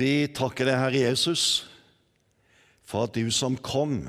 Vi 0.00 0.30
takker 0.32 0.64
deg, 0.64 0.78
Herre 0.80 1.00
Jesus, 1.02 1.42
for 2.88 3.04
at 3.04 3.18
du 3.18 3.28
som 3.34 3.58
kom, 3.60 4.06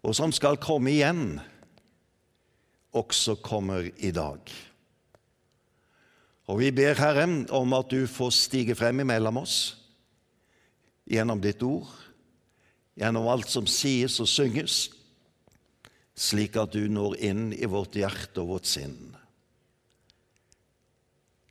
og 0.00 0.14
som 0.16 0.32
skal 0.32 0.56
komme 0.62 0.94
igjen, 0.94 1.36
også 2.96 3.34
kommer 3.44 3.90
i 4.00 4.12
dag. 4.16 4.40
Og 6.48 6.62
vi 6.62 6.70
ber, 6.72 6.96
Herre, 6.96 7.26
om 7.52 7.76
at 7.76 7.92
du 7.92 8.06
får 8.08 8.32
stige 8.32 8.76
frem 8.78 9.02
imellom 9.04 9.42
oss 9.42 9.58
gjennom 11.10 11.42
ditt 11.42 11.60
ord, 11.66 11.90
gjennom 12.96 13.28
alt 13.28 13.52
som 13.52 13.68
sies 13.68 14.16
og 14.22 14.30
synges, 14.30 14.78
slik 16.16 16.56
at 16.56 16.72
du 16.72 16.88
når 16.88 17.18
inn 17.28 17.44
i 17.52 17.68
vårt 17.68 17.98
hjerte 18.00 18.40
og 18.40 18.54
vårt 18.54 18.70
sinn. 18.70 18.96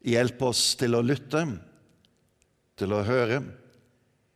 Hjelp 0.02 0.42
oss 0.50 0.72
til 0.80 0.98
å 0.98 1.06
lytte, 1.06 1.46
til 2.80 2.94
å 2.96 3.04
høre 3.08 3.40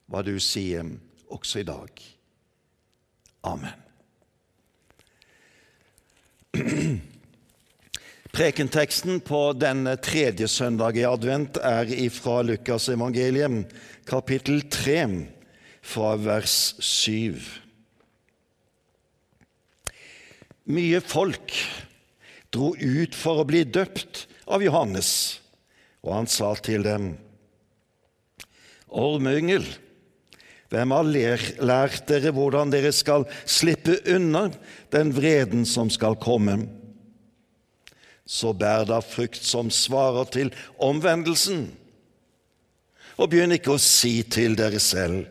hva 0.10 0.24
du 0.26 0.40
sier 0.42 0.86
også 1.30 1.62
i 1.62 1.68
dag. 1.68 2.02
Amen. 3.48 3.86
Prekenteksten 8.40 9.20
på 9.26 9.42
denne 9.58 9.96
tredje 10.02 10.48
søndag 10.52 10.98
i 11.00 11.06
advent 11.08 11.58
er 11.66 11.90
ifra 11.92 12.42
Lukas 12.46 12.90
evangelium, 12.94 13.64
kapittel 14.10 14.62
3, 14.72 15.26
fra 15.82 16.16
vers 16.22 16.76
7. 16.84 17.40
Mye 20.70 21.00
folk 21.02 21.56
dro 22.54 22.76
ut 22.78 23.16
for 23.18 23.42
å 23.42 23.48
bli 23.50 23.64
døpt 23.66 24.28
av 24.50 24.62
Johannes, 24.66 25.40
og 26.06 26.14
han 26.22 26.30
sa 26.30 26.54
til 26.62 26.86
dem:" 26.86 27.16
Ormyngel, 28.90 29.66
hvem 30.70 30.92
har 30.94 31.08
lært 31.66 32.06
dere 32.10 32.34
hvordan 32.34 32.70
dere 32.74 32.92
skal 32.94 33.26
slippe 33.50 33.98
unna 34.10 34.48
den 34.94 35.14
vreden 35.16 35.66
som 35.66 35.90
skal 35.90 36.18
komme? 36.22 36.60
Så 38.30 38.54
bær 38.54 38.86
da 38.86 39.00
frukt 39.02 39.42
som 39.42 39.72
svarer 39.74 40.30
til 40.30 40.54
omvendelsen, 40.78 41.72
og 43.18 43.32
begynn 43.32 43.58
ikke 43.58 43.74
å 43.76 43.82
si 43.82 44.22
til 44.24 44.58
dere 44.58 44.80
selv:" 44.80 45.26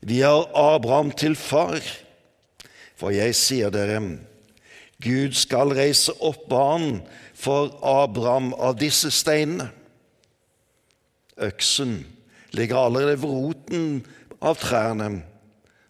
Vi 0.00 0.20
har 0.22 0.46
Abraham 0.54 1.10
til 1.10 1.34
far. 1.34 1.82
For 2.94 3.10
jeg 3.10 3.34
sier 3.34 3.70
dere, 3.70 3.98
Gud 5.02 5.34
skal 5.38 5.74
reise 5.74 6.14
opp 6.22 6.48
barn 6.50 7.00
for 7.34 7.74
Abraham 7.82 8.52
av 8.54 8.78
disse 8.78 9.10
steinene. 9.14 9.70
Øksen 11.38 12.00
ligger 12.56 12.76
allerede 12.80 13.18
ved 13.20 13.30
roten 13.30 13.88
av 14.40 14.58
trærne, 14.60 15.22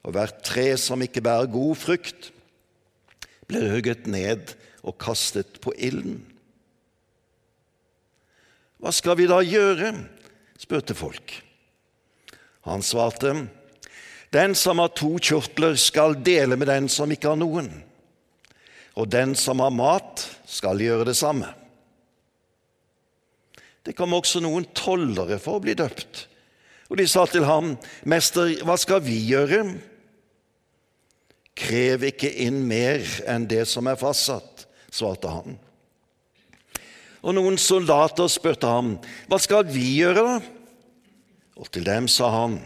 og 0.06 0.14
hvert 0.14 0.40
tre 0.46 0.70
som 0.80 1.02
ikke 1.04 1.22
bærer 1.24 1.50
god 1.52 1.76
frukt, 1.78 2.30
blir 3.48 3.70
hugget 3.72 4.06
ned 4.10 4.54
og 4.84 4.98
kastet 5.00 5.60
på 5.64 5.72
ilden. 5.76 6.20
Hva 8.78 8.92
skal 8.94 9.18
vi 9.18 9.28
da 9.30 9.40
gjøre? 9.42 9.92
spurte 10.58 10.94
folk. 10.94 11.32
Han 12.66 12.82
svarte, 12.82 13.48
Den 14.32 14.54
som 14.54 14.78
har 14.78 14.92
to 14.92 15.16
kjortler, 15.16 15.76
skal 15.80 16.18
dele 16.20 16.56
med 16.56 16.68
den 16.68 16.88
som 16.92 17.10
ikke 17.10 17.30
har 17.32 17.38
noen, 17.40 17.70
og 18.94 19.08
den 19.08 19.34
som 19.38 19.62
har 19.64 19.72
mat, 19.72 20.26
skal 20.44 20.80
gjøre 20.82 21.08
det 21.08 21.16
samme. 21.16 21.48
Det 23.86 23.94
kom 23.96 24.12
også 24.12 24.42
noen 24.44 24.66
tollere 24.76 25.38
for 25.40 25.56
å 25.56 25.64
bli 25.64 25.72
døpt. 25.78 26.26
Og 26.88 26.96
de 26.96 27.06
sa 27.08 27.26
til 27.26 27.44
ham, 27.44 27.76
'Mester, 28.04 28.64
hva 28.64 28.76
skal 28.76 29.04
vi 29.04 29.18
gjøre?' 29.28 29.78
'Krev 31.58 32.02
ikke 32.02 32.30
inn 32.46 32.62
mer 32.66 33.02
enn 33.26 33.48
det 33.50 33.66
som 33.68 33.86
er 33.86 33.98
fastsatt', 33.98 34.66
svarte 34.90 35.28
han. 35.28 35.58
Og 37.22 37.34
noen 37.34 37.58
soldater 37.58 38.28
spurte 38.30 38.66
ham, 38.66 38.98
'Hva 39.28 39.38
skal 39.38 39.66
vi 39.66 39.98
gjøre, 39.98 40.24
da?' 40.24 40.40
Og 41.56 41.70
til 41.72 41.84
dem 41.84 42.08
sa 42.08 42.30
han, 42.30 42.60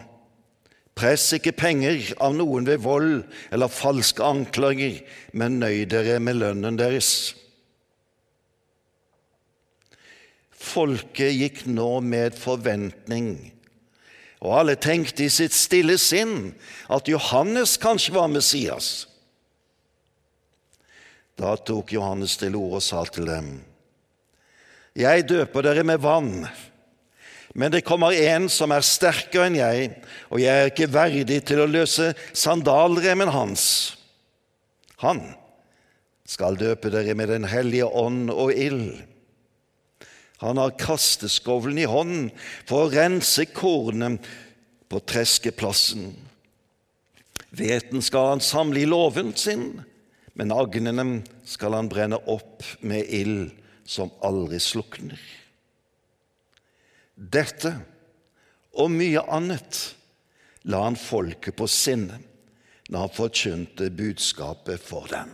'Press 0.94 1.32
ikke 1.32 1.56
penger 1.56 2.12
av 2.20 2.34
noen 2.36 2.66
ved 2.66 2.82
vold 2.84 3.24
eller 3.50 3.68
falske 3.68 4.22
anklager, 4.22 5.00
men 5.32 5.58
nøy 5.58 5.84
dere 5.88 6.20
med 6.20 6.36
lønnen 6.36 6.78
deres.' 6.78 7.34
Folket 10.62 11.34
gikk 11.34 11.64
nå 11.66 12.00
med 12.00 12.36
forventning, 12.38 13.52
og 14.42 14.56
alle 14.58 14.74
tenkte 14.74 15.26
i 15.26 15.30
sitt 15.30 15.54
stille 15.54 15.94
sinn 16.02 16.52
at 16.90 17.08
Johannes 17.10 17.76
kanskje 17.80 18.16
var 18.16 18.30
Messias. 18.32 19.06
Da 21.38 21.54
tok 21.56 21.94
Johannes 21.94 22.34
til 22.40 22.58
orde 22.58 22.80
og 22.80 22.84
sa 22.84 23.04
til 23.06 23.30
dem.: 23.30 23.54
Jeg 24.98 25.28
døper 25.30 25.62
dere 25.62 25.84
med 25.86 26.02
vann, 26.02 26.48
men 27.54 27.72
det 27.72 27.84
kommer 27.86 28.12
en 28.12 28.48
som 28.50 28.74
er 28.74 28.84
sterkere 28.84 29.46
enn 29.46 29.60
jeg, 29.60 29.92
og 30.28 30.42
jeg 30.42 30.58
er 30.58 30.72
ikke 30.72 30.90
verdig 30.90 31.38
til 31.46 31.62
å 31.62 31.70
løse 31.70 32.10
sandalremmen 32.32 33.30
hans. 33.30 33.94
Han 35.06 35.22
skal 36.26 36.58
døpe 36.58 36.90
dere 36.90 37.14
med 37.14 37.28
Den 37.28 37.44
hellige 37.44 37.86
ånd 37.86 38.30
og 38.30 38.52
ild. 38.52 39.02
Han 40.42 40.58
har 40.58 40.74
kasteskovlen 40.78 41.78
i 41.78 41.86
hånden 41.86 42.30
for 42.66 42.84
å 42.84 42.92
rense 42.92 43.46
kornet 43.54 44.26
på 44.90 45.00
treskeplassen. 45.06 46.10
Hveten 47.52 48.02
skal 48.02 48.32
han 48.32 48.42
samle 48.42 48.82
i 48.82 48.88
låven 48.88 49.30
sin, 49.38 49.82
men 50.34 50.54
agnene 50.54 51.22
skal 51.46 51.76
han 51.76 51.90
brenne 51.92 52.18
opp 52.26 52.64
med 52.80 53.06
ild 53.06 53.52
som 53.86 54.10
aldri 54.24 54.58
slukner. 54.62 55.20
Dette 57.14 57.76
og 58.72 58.90
mye 58.90 59.22
annet 59.30 59.82
la 60.72 60.82
han 60.86 60.96
folket 60.98 61.54
på 61.58 61.68
sinne 61.70 62.18
når 62.88 63.06
han 63.06 63.14
forkynte 63.14 63.92
budskapet 63.94 64.80
for 64.82 65.06
dem. 65.12 65.30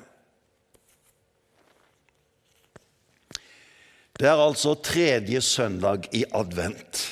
Det 4.19 4.27
er 4.27 4.41
altså 4.43 4.75
tredje 4.83 5.41
søndag 5.41 6.09
i 6.13 6.25
advent. 6.35 7.05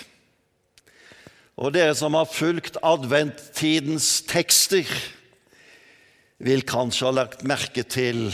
Og 1.56 1.70
dere 1.72 1.94
som 1.94 2.16
har 2.18 2.26
fulgt 2.26 2.76
adventtidens 2.82 4.24
tekster, 4.26 4.90
vil 6.42 6.66
kanskje 6.68 7.06
ha 7.06 7.14
lagt 7.14 7.46
merke 7.48 7.86
til 7.86 8.26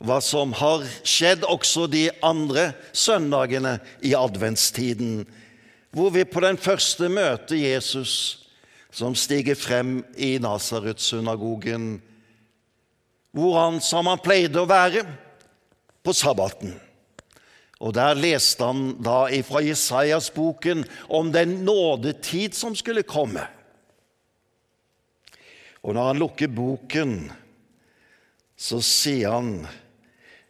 hva 0.00 0.20
som 0.24 0.54
har 0.56 0.86
skjedd 1.04 1.44
også 1.48 1.84
de 1.90 2.06
andre 2.24 2.70
søndagene 2.96 3.74
i 4.00 4.14
adventstiden, 4.16 5.26
hvor 5.90 6.14
vi 6.14 6.24
på 6.28 6.40
den 6.44 6.56
første 6.56 7.10
møter 7.12 7.58
Jesus 7.58 8.14
som 8.92 9.16
stiger 9.18 9.58
frem 9.58 9.98
i 10.16 10.36
Nasaret-synagogen, 10.40 11.98
hvor 13.36 13.58
han, 13.58 13.82
som 13.84 14.08
han 14.08 14.22
pleide 14.24 14.62
å 14.62 14.68
være, 14.68 15.04
på 16.04 16.14
sabbaten. 16.16 16.76
Og 17.80 17.92
Der 17.94 18.16
leste 18.16 18.64
han 18.64 18.96
da 19.04 19.26
fra 19.44 19.60
Jesajas-boken 19.60 20.84
om 21.12 21.32
den 21.32 21.60
nådetid 21.64 22.56
som 22.56 22.76
skulle 22.76 23.04
komme. 23.04 23.44
Og 25.84 25.94
når 25.94 26.06
han 26.08 26.18
lukker 26.18 26.48
boken, 26.48 27.30
så 28.56 28.80
sier 28.80 29.36
han 29.36 29.66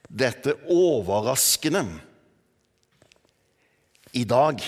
dette 0.08 0.54
overraskende. 0.70 1.82
I 4.16 4.22
dag 4.24 4.62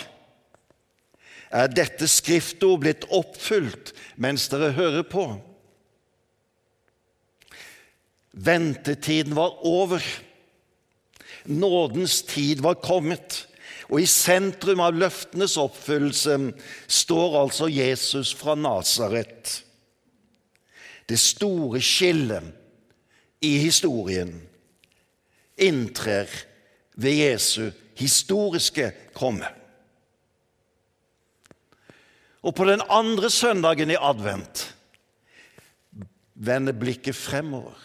er 1.49 1.71
dette 1.73 2.09
skriftord 2.11 2.83
blitt 2.83 3.07
oppfylt 3.15 3.95
mens 4.21 4.49
dere 4.53 4.75
hører 4.77 5.07
på. 5.09 5.31
Ventetiden 8.35 9.39
var 9.39 9.63
over. 9.67 10.03
Nådens 11.49 12.23
tid 12.29 12.61
var 12.61 12.77
kommet, 12.85 13.49
Og 13.89 14.03
i 14.03 14.09
sentrum 14.09 14.83
av 14.85 14.97
løftenes 15.01 15.57
oppfyllelse 15.61 16.37
står 16.93 17.37
altså 17.41 17.71
Jesus 17.73 18.35
fra 18.37 18.57
Nasaret. 18.59 19.63
Det 21.09 21.17
store 21.21 21.81
skillet 21.81 22.51
i 23.41 23.55
historien 23.63 24.35
inntrer 25.57 26.29
ved 27.01 27.17
Jesu 27.17 27.71
historiske 27.97 28.91
komme. 29.17 29.49
Og 32.45 32.55
på 32.55 32.67
den 32.69 32.85
andre 32.93 33.31
søndagen 33.33 33.91
i 33.91 33.97
advent 33.99 34.67
vender 36.39 36.77
blikket 36.77 37.17
fremover. 37.17 37.79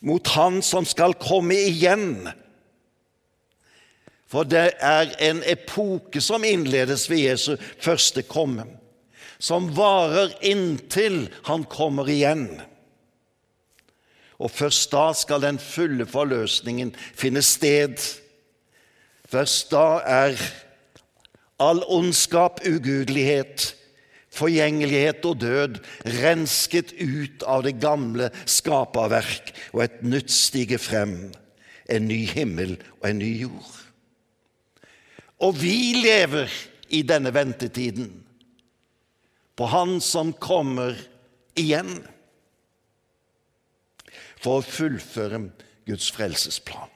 Mot 0.00 0.26
Han 0.36 0.62
som 0.62 0.84
skal 0.84 1.14
komme 1.20 1.54
igjen. 1.54 2.28
For 4.26 4.44
det 4.48 4.72
er 4.82 5.12
en 5.22 5.42
epoke 5.46 6.20
som 6.20 6.44
innledes 6.44 7.06
ved 7.10 7.22
Jesu 7.28 7.52
første 7.80 8.24
komme, 8.26 8.66
som 9.38 9.70
varer 9.76 10.34
inntil 10.44 11.28
Han 11.46 11.64
kommer 11.70 12.10
igjen. 12.10 12.48
Og 14.36 14.50
først 14.52 14.92
da 14.92 15.12
skal 15.16 15.40
den 15.40 15.58
fulle 15.62 16.06
forløsningen 16.06 16.92
finne 17.16 17.42
sted. 17.42 17.96
Først 19.28 19.70
da 19.72 20.02
er 20.04 20.36
all 21.58 21.80
ondskap, 21.88 22.60
ugudelighet, 22.68 23.75
forgjengelighet 24.36 25.24
og 25.28 25.40
død 25.42 25.80
rensket 26.20 26.92
ut 27.00 27.44
av 27.48 27.64
det 27.66 27.76
gamle 27.82 28.30
skaperverk, 28.44 29.52
og 29.74 29.84
et 29.86 29.98
nytt 30.06 30.32
stiger 30.32 30.82
frem, 30.82 31.16
en 31.88 32.08
ny 32.08 32.24
himmel 32.30 32.76
og 33.00 33.10
en 33.10 33.20
ny 33.22 33.32
jord. 33.46 33.74
Og 35.44 35.56
vi 35.60 35.94
lever 35.98 36.52
i 36.96 37.02
denne 37.06 37.32
ventetiden 37.34 38.10
på 39.56 39.68
Han 39.72 39.98
som 40.04 40.32
kommer 40.36 40.96
igjen 41.56 41.98
for 44.42 44.60
å 44.60 44.66
fullføre 44.66 45.40
Guds 45.88 46.10
frelsesplan. 46.12 46.92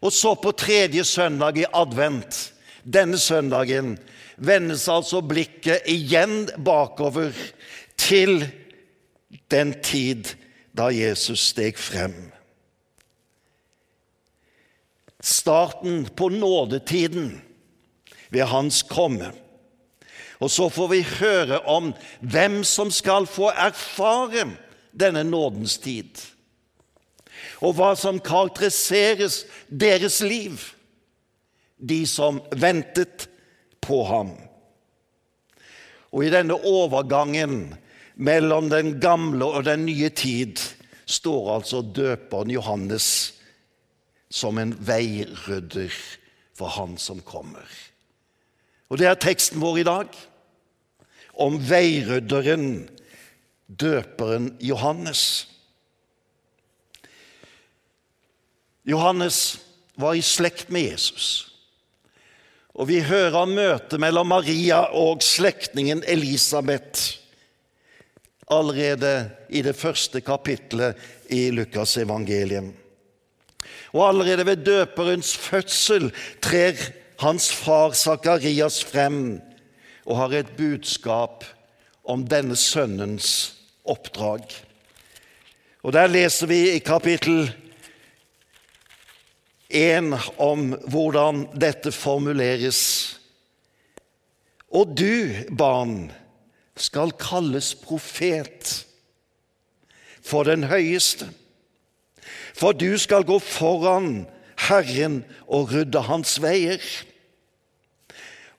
Og 0.00 0.12
så 0.14 0.32
på 0.40 0.52
tredje 0.56 1.04
søndag 1.04 1.58
i 1.60 1.68
advent, 1.76 2.52
denne 2.84 3.18
søndagen, 3.18 3.98
vendes 4.36 4.88
altså 4.88 5.20
blikket 5.20 5.86
igjen 5.90 6.48
bakover 6.64 7.36
til 8.00 8.46
den 9.52 9.74
tid 9.84 10.32
da 10.76 10.88
Jesus 10.94 11.50
steg 11.52 11.78
frem. 11.78 12.16
Starten 15.20 16.06
på 16.16 16.30
nådetiden 16.32 17.42
ved 18.30 18.46
hans 18.48 18.82
komme. 18.82 19.32
Og 20.40 20.50
så 20.50 20.68
får 20.72 20.88
vi 20.88 21.00
høre 21.20 21.60
om 21.68 21.92
hvem 22.20 22.62
som 22.64 22.90
skal 22.90 23.26
få 23.28 23.50
erfare 23.50 24.46
denne 24.96 25.24
nådens 25.24 25.76
tid, 25.78 26.16
og 27.60 27.76
hva 27.76 27.92
som 27.96 28.18
karakteriseres 28.24 29.44
deres 29.68 30.20
liv, 30.24 30.56
de 31.80 32.04
som 32.06 32.40
ventet 32.52 33.28
på 33.80 34.02
ham. 34.04 34.34
Og 36.10 36.26
i 36.26 36.32
denne 36.32 36.56
overgangen 36.56 37.74
mellom 38.20 38.68
den 38.70 38.98
gamle 39.00 39.48
og 39.48 39.64
den 39.68 39.86
nye 39.88 40.10
tid 40.12 40.60
står 41.10 41.54
altså 41.56 41.82
døperen 41.82 42.50
Johannes 42.52 43.06
som 44.30 44.58
en 44.62 44.74
veirydder 44.86 45.94
for 46.54 46.70
han 46.76 46.98
som 47.00 47.22
kommer. 47.26 47.66
Og 48.90 48.98
det 48.98 49.08
er 49.08 49.18
teksten 49.22 49.62
vår 49.62 49.80
i 49.80 49.86
dag, 49.86 50.16
om 51.40 51.56
veirydderen 51.62 52.90
døperen 53.70 54.56
Johannes. 54.60 55.46
Johannes 58.84 59.60
var 59.94 60.18
i 60.18 60.24
slekt 60.24 60.70
med 60.70 60.90
Jesus. 60.90 61.49
Og 62.80 62.88
vi 62.88 63.02
hører 63.04 63.44
møtet 63.44 64.00
mellom 64.00 64.30
Maria 64.32 64.86
og 64.96 65.20
slektningen 65.20 66.00
Elisabeth 66.08 67.18
allerede 68.50 69.28
i 69.52 69.60
det 69.62 69.74
første 69.76 70.22
kapittelet 70.24 70.96
i 71.28 71.50
Lukas 71.52 71.98
evangelium. 72.00 72.70
Og 73.92 74.06
allerede 74.08 74.46
ved 74.48 74.64
døperens 74.64 75.34
fødsel 75.36 76.08
trer 76.40 76.80
hans 77.20 77.50
far 77.52 77.92
Sakarias 77.92 78.80
frem 78.84 79.40
og 80.06 80.16
har 80.16 80.38
et 80.40 80.56
budskap 80.56 81.44
om 82.08 82.24
denne 82.24 82.56
sønnens 82.56 83.58
oppdrag. 83.84 84.40
Og 85.84 85.92
Der 85.92 86.08
leser 86.08 86.46
vi 86.46 86.70
i 86.70 86.78
kapittel 86.78 87.52
1 89.70 90.14
om 90.42 90.72
hvordan 90.90 91.46
dette 91.54 91.92
formuleres. 91.94 92.80
Og 94.70 94.94
du, 94.98 95.30
barn, 95.50 96.10
skal 96.76 97.12
kalles 97.20 97.74
profet 97.74 98.86
for 100.22 100.46
den 100.48 100.66
høyeste. 100.70 101.28
For 102.54 102.76
du 102.76 102.98
skal 102.98 103.24
gå 103.26 103.38
foran 103.42 104.26
Herren 104.68 105.22
og 105.48 105.72
rydde 105.72 106.02
hans 106.06 106.36
veier, 106.42 106.82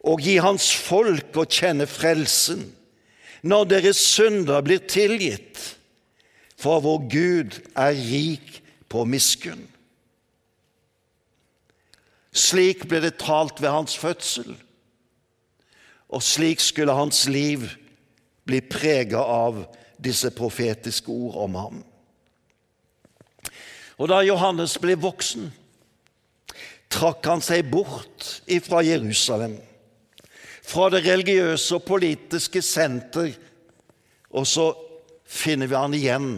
og 0.02 0.24
gi 0.25 0.40
hans 0.42 0.72
folk 0.74 1.38
å 1.38 1.46
kjenne 1.46 1.86
frelsen 1.86 2.63
når 3.46 3.68
deres 3.69 4.02
synder 4.02 4.63
blir 4.66 4.81
tilgitt, 4.90 5.60
for 6.58 6.81
vår 6.81 7.06
Gud 7.10 7.60
er 7.78 7.94
rik 7.98 8.58
på 8.90 9.06
miskunn. 9.10 9.71
Slik 12.31 12.86
ble 12.88 13.01
det 13.04 13.18
talt 13.19 13.60
ved 13.62 13.74
hans 13.74 13.98
fødsel, 14.00 14.56
og 16.12 16.24
slik 16.24 16.60
skulle 16.63 16.96
hans 16.96 17.25
liv 17.32 17.67
bli 18.48 18.62
prega 18.63 19.20
av 19.20 19.65
disse 20.01 20.32
profetiske 20.36 21.12
ord 21.12 21.38
om 21.46 21.58
ham. 21.60 21.82
Og 24.00 24.10
da 24.10 24.22
Johannes 24.25 24.77
ble 24.82 24.96
voksen, 25.00 25.51
trakk 26.91 27.27
han 27.27 27.44
seg 27.44 27.70
bort 27.72 28.41
ifra 28.51 28.82
Jerusalem 28.84 29.60
fra 30.72 30.88
det 30.94 31.03
religiøse 31.06 31.77
og 31.77 31.86
politiske 31.88 32.62
senter, 32.63 33.34
og 34.32 34.48
så 34.48 34.72
finner 35.27 35.67
vi 35.67 35.77
han 35.77 35.96
igjen 35.96 36.29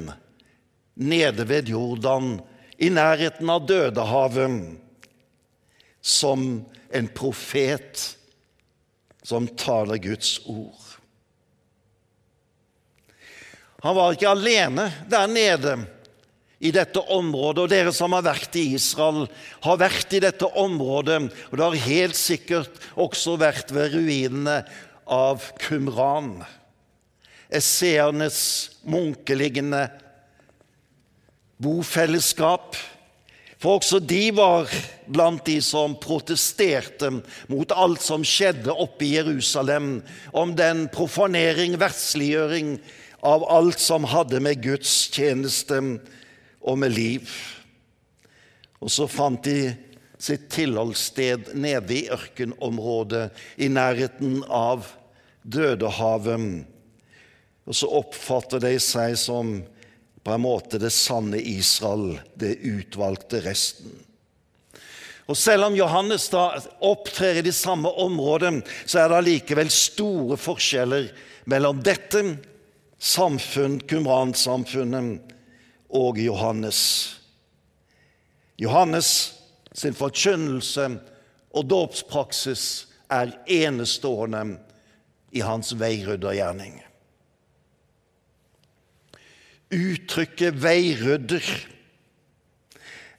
nede 0.96 1.46
ved 1.50 1.70
Jordan, 1.70 2.40
i 2.82 2.90
nærheten 2.90 3.50
av 3.54 3.68
Dødehavet, 3.70 4.82
som 6.04 6.66
en 6.94 7.08
profet 7.16 8.04
som 9.24 9.48
taler 9.48 10.02
Guds 10.04 10.36
ord. 10.46 10.80
Han 13.84 13.96
var 13.96 14.16
ikke 14.16 14.32
alene 14.32 14.88
der 15.12 15.28
nede 15.32 15.78
i 16.64 16.72
dette 16.72 17.02
området, 17.12 17.66
og 17.66 17.72
dere 17.72 17.92
som 17.96 18.14
har 18.16 18.24
vært 18.24 18.56
i 18.56 18.70
Israel, 18.78 19.26
har 19.66 19.80
vært 19.82 20.16
i 20.16 20.22
dette 20.24 20.48
området, 20.48 21.26
og 21.50 21.58
det 21.60 21.66
har 21.66 21.88
helt 21.90 22.20
sikkert 22.20 22.80
også 22.96 23.36
vært 23.42 23.74
ved 23.76 23.92
ruinene 23.98 24.62
av 25.12 25.44
Kumran, 25.60 26.38
esseernes 27.52 28.40
munkeliggende 28.88 29.90
bofellesskap. 31.64 32.80
For 33.64 33.80
også 33.80 34.02
de 34.04 34.26
var 34.36 34.68
blant 35.08 35.46
de 35.48 35.62
som 35.64 35.94
protesterte 35.96 37.08
mot 37.48 37.72
alt 37.72 38.04
som 38.04 38.26
skjedde 38.28 38.74
oppe 38.76 39.06
i 39.08 39.14
Jerusalem, 39.14 40.02
om 40.36 40.52
den 40.58 40.90
profanering, 40.92 41.78
verdsliggjøring 41.80 42.76
av 43.24 43.46
alt 43.48 43.80
som 43.80 44.04
hadde 44.12 44.42
med 44.44 44.60
Guds 44.66 44.92
tjeneste 45.16 45.80
og 46.60 46.82
med 46.82 46.92
liv. 46.92 47.32
Og 48.84 48.92
så 48.92 49.08
fant 49.08 49.48
de 49.48 49.72
sitt 50.20 50.50
tilholdssted 50.52 51.54
nede 51.56 52.02
i 52.02 52.10
ørkenområdet 52.12 53.30
i 53.64 53.72
nærheten 53.72 54.42
av 54.52 54.90
Dødehavet. 55.44 56.66
Og 57.64 57.80
så 57.80 57.88
oppfatter 57.96 58.60
de 58.64 58.76
seg 58.84 59.16
som 59.20 59.62
på 60.24 60.32
en 60.32 60.44
måte 60.46 60.80
det 60.80 60.94
sanne 60.96 61.40
Israel, 61.40 62.20
det 62.40 62.56
utvalgte 62.64 63.42
resten. 63.44 63.92
Og 65.28 65.38
Selv 65.40 65.70
om 65.70 65.76
Johannes 65.76 66.28
da 66.32 66.50
opptrer 66.84 67.40
i 67.40 67.46
de 67.46 67.54
samme 67.56 67.90
områdene, 67.90 68.64
så 68.86 69.04
er 69.04 69.10
det 69.10 69.20
allikevel 69.22 69.72
store 69.72 70.38
forskjeller 70.40 71.08
mellom 71.52 71.80
dette 71.84 72.24
samfunn, 73.00 73.80
Qumran-samfunnet, 73.88 75.32
og 75.94 76.18
Johannes. 76.18 76.80
Johannes 78.58 79.10
sin 79.74 79.96
forkynnelse 79.98 80.88
og 81.54 81.68
dåpspraksis 81.70 82.66
er 83.14 83.36
enestående 83.50 84.58
i 85.34 85.44
hans 85.46 85.74
veiryddergjerning. 85.78 86.80
Uttrykket 89.74 90.54
'veirydder' 90.62 91.68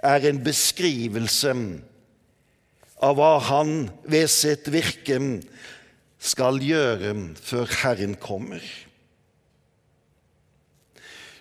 er 0.04 0.26
en 0.28 0.40
beskrivelse 0.44 1.54
av 3.02 3.18
hva 3.18 3.34
han 3.48 3.90
ved 4.06 4.30
sitt 4.30 4.68
virke 4.72 5.18
skal 6.24 6.60
gjøre 6.62 7.14
før 7.42 7.72
Herren 7.82 8.14
kommer. 8.20 8.62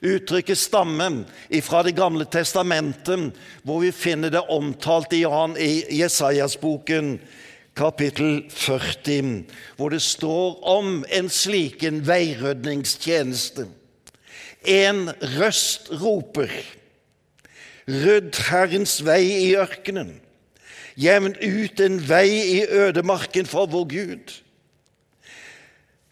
Uttrykket 0.04 0.60
stammer 0.60 1.22
fra 1.64 1.84
Det 1.84 1.96
gamle 1.96 2.26
testamentet, 2.26 3.32
hvor 3.64 3.80
vi 3.86 3.92
finner 3.92 4.34
det 4.34 4.42
omtalt 4.52 5.14
i, 5.14 5.24
Jesajas-boken, 5.96 7.20
kapittel 7.76 8.44
40, 8.50 9.46
hvor 9.78 9.90
det 9.90 10.02
står 10.02 10.60
om 10.68 11.06
en 11.10 11.30
slik 11.30 11.84
en 11.84 12.04
veirydningstjeneste. 12.04 13.70
En 14.64 15.10
røst 15.38 15.90
roper, 16.00 16.52
rydd 17.88 18.38
Herrens 18.48 19.02
vei 19.04 19.24
i 19.50 19.50
ørkenen, 19.60 20.16
jevn 20.96 21.36
ut 21.36 21.84
en 21.84 22.00
vei 22.08 22.30
i 22.60 22.62
ødemarken 22.64 23.50
for 23.50 23.68
vår 23.68 23.88
Gud. 23.92 24.34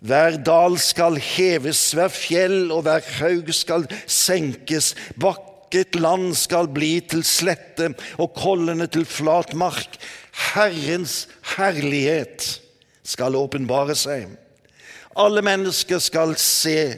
Hver 0.02 0.40
dal 0.42 0.80
skal 0.82 1.20
heves, 1.22 1.80
hver 1.94 2.10
fjell 2.10 2.72
og 2.74 2.88
hver 2.88 3.06
haug 3.20 3.52
skal 3.54 3.86
senkes. 4.10 4.96
Bakket 5.14 6.00
land 6.02 6.34
skal 6.36 6.72
bli 6.74 6.96
til 7.06 7.22
slette 7.22 7.92
og 8.18 8.34
kollene 8.34 8.90
til 8.90 9.06
flat 9.06 9.54
mark. 9.54 10.00
Herrens 10.56 11.28
herlighet 11.54 12.48
skal 13.06 13.38
åpenbare 13.38 13.94
seg. 13.94 14.26
Alle 15.22 15.44
mennesker 15.46 16.02
skal 16.02 16.34
se, 16.40 16.96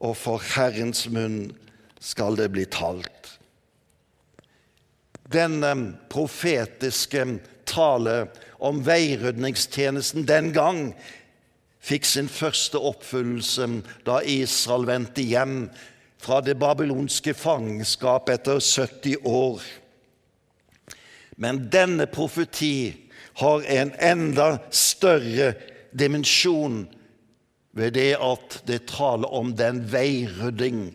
og 0.00 0.16
for 0.16 0.42
Herrens 0.54 1.06
munn 1.12 1.50
skal 2.00 2.38
det 2.40 2.48
bli 2.54 2.64
talt. 2.72 3.36
Denne 5.30 5.74
profetiske 6.10 7.26
tale 7.68 8.16
om 8.58 8.80
veirydningstjenesten 8.84 10.26
den 10.26 10.50
gang 10.56 10.80
fikk 11.84 12.08
sin 12.08 12.28
første 12.28 12.80
oppfyllelse 12.80 13.68
da 14.08 14.18
Israel 14.26 14.88
vendte 14.88 15.24
hjem 15.24 15.68
fra 16.20 16.40
det 16.44 16.58
babylonske 16.60 17.32
fangenskap 17.36 18.28
etter 18.32 18.60
70 18.60 19.22
år. 19.24 19.62
Men 21.40 21.62
denne 21.72 22.04
profeti 22.10 22.92
har 23.40 23.64
en 23.64 23.94
enda 23.96 24.50
større 24.74 25.54
dimensjon 25.96 26.82
ved 27.76 27.94
det 27.94 28.14
at 28.18 28.60
det 28.66 28.86
taler 28.90 29.30
om 29.30 29.52
den 29.56 29.82
veirydding 29.92 30.88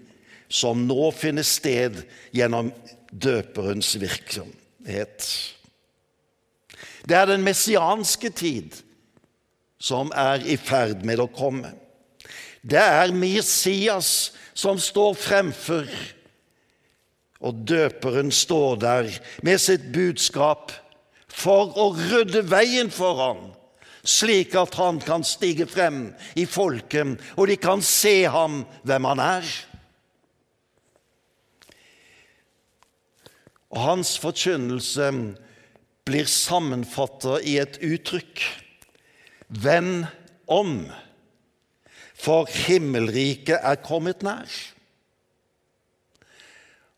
som 0.51 0.85
nå 0.87 1.09
finner 1.15 1.45
sted 1.47 2.01
gjennom 2.35 2.71
døperens 3.11 3.95
virksomhet. 3.99 5.29
Det 7.05 7.15
er 7.15 7.29
den 7.29 7.45
messianske 7.45 8.31
tid 8.33 8.81
som 9.79 10.11
er 10.15 10.43
i 10.45 10.57
ferd 10.57 11.03
med 11.05 11.21
å 11.21 11.29
komme. 11.31 11.73
Det 12.65 12.81
er 12.81 13.13
Messias 13.13 14.33
som 14.57 14.79
står 14.81 15.13
fremfor, 15.19 15.89
og 17.45 17.59
døperen 17.67 18.31
står 18.33 18.79
der 18.81 19.11
med 19.45 19.61
sitt 19.61 19.91
budskap 19.93 20.71
for 21.29 21.75
å 21.77 21.91
rydde 21.93 22.41
veien 22.49 22.89
for 22.89 23.19
ham, 23.19 23.43
slik 24.05 24.55
at 24.57 24.75
han 24.79 24.99
kan 25.03 25.25
stige 25.25 25.67
frem 25.69 26.09
i 26.37 26.45
folket, 26.45 27.17
og 27.35 27.49
de 27.49 27.57
kan 27.57 27.81
se 27.85 28.23
ham 28.29 28.63
hvem 28.85 29.07
han 29.09 29.23
er. 29.23 29.55
Og 33.75 33.81
hans 33.81 34.15
forkynnelse 34.21 35.09
blir 36.05 36.29
sammenfattet 36.29 37.49
i 37.49 37.57
et 37.59 37.81
uttrykk 37.83 38.45
Vend 39.45 40.07
om, 40.49 40.87
for 42.17 42.49
himmelriket 42.49 43.59
er 43.61 43.77
kommet 43.85 44.23
nær. 44.25 44.49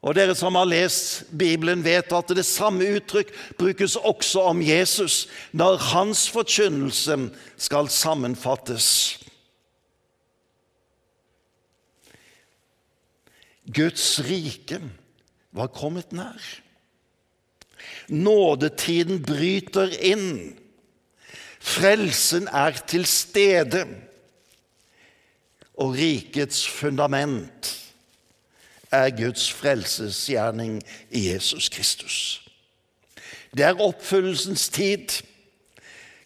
Og 0.05 0.13
Dere 0.13 0.35
som 0.37 0.55
har 0.55 0.67
lest 0.69 1.25
Bibelen, 1.33 1.81
vet 1.83 2.11
at 2.13 2.33
det 2.37 2.45
samme 2.45 2.85
uttrykk 2.97 3.31
brukes 3.57 3.95
også 3.97 4.43
om 4.51 4.61
Jesus 4.61 5.25
når 5.57 5.79
hans 5.89 6.27
forkynnelse 6.29 7.17
skal 7.57 7.89
sammenfattes. 7.89 9.17
Guds 13.67 14.19
rike 14.23 14.79
var 15.51 15.73
kommet 15.75 16.13
nær. 16.15 16.39
Nådetiden 18.07 19.19
bryter 19.25 19.91
inn. 19.99 20.55
Frelsen 21.59 22.47
er 22.47 22.77
til 22.87 23.03
stede, 23.09 23.81
og 25.77 25.97
rikets 25.97 26.63
fundament 26.69 27.73
er 28.91 29.09
Guds 29.15 29.49
frelsesgjerning 29.53 30.81
i 31.09 31.27
Jesus 31.29 31.69
Kristus. 31.69 32.17
Det 33.57 33.65
er 33.65 33.81
oppfyllelsens 33.81 34.67
tid. 34.69 35.21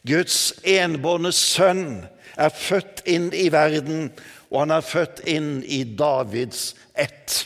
Guds 0.08 0.54
enbårne 0.64 1.32
sønn 1.36 2.04
er 2.38 2.54
født 2.56 3.04
inn 3.06 3.30
i 3.34 3.48
verden, 3.54 4.10
og 4.50 4.66
han 4.66 4.76
er 4.78 4.86
født 4.86 5.24
inn 5.30 5.62
i 5.64 5.84
Davids 5.84 6.74
ett. 6.98 7.46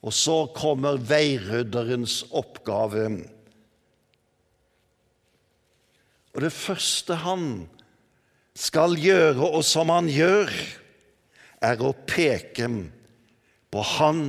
Og 0.00 0.14
så 0.16 0.44
kommer 0.56 1.00
veirydderens 1.10 2.22
oppgave 2.30 3.08
og 6.34 6.44
det 6.44 6.52
første 6.54 7.16
han 7.24 7.46
skal 8.56 8.94
gjøre, 8.98 9.42
og 9.42 9.64
som 9.66 9.90
han 9.92 10.08
gjør, 10.10 10.50
er 11.60 11.82
å 11.84 11.92
peke 12.08 12.68
på 13.70 13.84
Han 13.96 14.22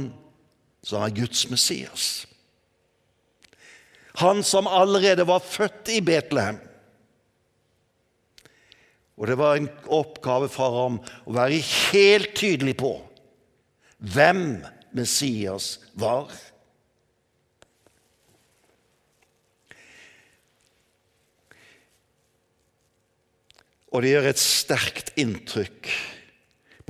som 0.84 1.06
er 1.06 1.16
Guds 1.16 1.46
Messias. 1.52 2.26
Han 4.20 4.44
som 4.44 4.68
allerede 4.68 5.24
var 5.28 5.44
født 5.46 5.94
i 5.94 6.02
Betlehem. 6.04 6.60
Og 9.22 9.30
det 9.30 9.38
var 9.38 9.56
en 9.56 9.70
oppgave 9.94 10.50
for 10.50 10.78
ham 10.80 10.96
å 11.30 11.36
være 11.36 11.62
helt 11.62 12.34
tydelig 12.38 12.74
på 12.82 12.96
hvem 14.02 14.64
Messias 14.98 15.76
var. 15.94 16.32
Og 23.92 24.02
det 24.02 24.16
gjør 24.16 24.32
et 24.32 24.42
sterkt 24.42 25.14
inntrykk 25.20 25.92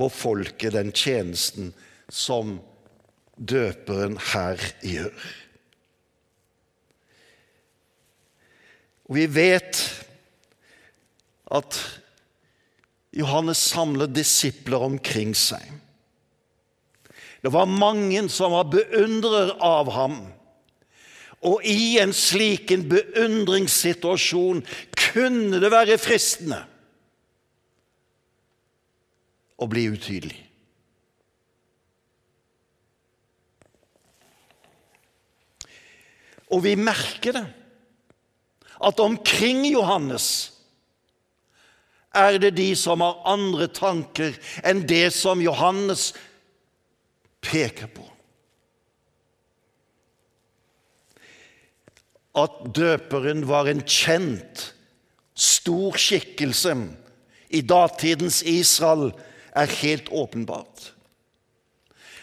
på 0.02 0.10
folket, 0.10 0.74
den 0.74 0.90
tjenesten 0.90 1.70
som 2.10 2.56
døperen 3.38 4.16
her 4.32 4.58
gjør. 4.82 5.14
Og 9.06 9.18
vi 9.20 9.26
vet 9.30 9.78
at 11.52 11.78
Johannes 13.14 13.60
samler 13.60 14.10
disipler 14.10 14.88
omkring 14.88 15.36
seg. 15.36 15.62
Det 17.42 17.52
var 17.52 17.70
mange 17.70 18.24
som 18.32 18.54
var 18.56 18.70
beundrer 18.72 19.54
av 19.62 19.90
ham. 19.92 20.18
Og 21.46 21.62
i 21.66 21.98
en 22.00 22.14
slik 22.14 22.72
beundringssituasjon 22.90 24.62
kunne 24.96 25.62
det 25.62 25.70
være 25.74 25.98
fristende 26.00 26.62
å 29.62 29.68
bli 29.70 29.86
utydelig. 29.92 30.40
Og 36.52 36.64
vi 36.66 36.74
merker 36.76 37.38
det, 37.38 37.46
at 38.82 39.00
omkring 39.00 39.62
Johannes 39.70 40.26
er 42.12 42.36
det 42.42 42.56
de 42.58 42.72
som 42.76 43.00
har 43.00 43.22
andre 43.30 43.68
tanker 43.72 44.36
enn 44.66 44.82
det 44.88 45.06
som 45.16 45.40
Johannes 45.40 46.10
peker 47.42 47.88
på. 47.94 48.04
At 52.36 52.62
døperen 52.76 53.46
var 53.48 53.68
en 53.68 53.82
kjent, 53.84 54.70
stor 55.32 55.96
skikkelse 55.96 56.74
i 57.52 57.62
datidens 57.64 58.42
Israel, 58.48 59.10
er 59.52 59.78
helt 59.82 60.08
åpenbart. 60.10 60.92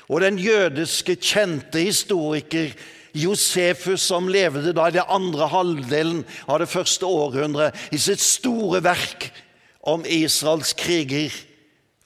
Og 0.10 0.22
den 0.22 0.40
jødiske 0.42 1.16
kjente 1.16 1.80
historiker 1.80 2.74
Josefus, 3.14 4.02
som 4.02 4.28
levde 4.28 4.74
da 4.74 4.88
i 4.90 4.94
det 4.94 5.06
andre 5.10 5.48
halvdelen 5.50 6.24
av 6.48 6.60
det 6.62 6.70
første 6.70 7.06
århundret, 7.06 7.78
i 7.92 7.98
sitt 7.98 8.22
store 8.22 8.84
verk 8.86 9.30
om 9.82 10.06
Israels 10.06 10.74
kriger, 10.78 11.34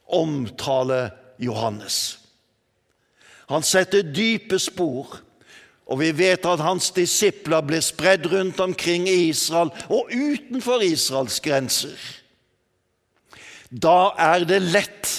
omtaler 0.08 1.12
Johannes. 1.40 2.20
Han 3.50 3.64
setter 3.64 4.06
dype 4.16 4.60
spor, 4.60 5.20
og 5.86 6.00
vi 6.00 6.12
vet 6.16 6.46
at 6.48 6.64
hans 6.64 6.92
disipler 6.96 7.64
ble 7.66 7.82
spredd 7.84 8.30
rundt 8.32 8.60
omkring 8.64 9.08
i 9.10 9.30
Israel 9.30 9.74
og 9.92 10.12
utenfor 10.12 10.84
Israels 10.86 11.42
grenser. 11.44 11.98
Da 13.74 14.14
er 14.22 14.44
det 14.46 14.60
lett 14.62 15.10